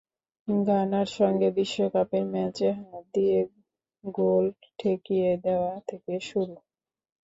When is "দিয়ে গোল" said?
3.13-4.45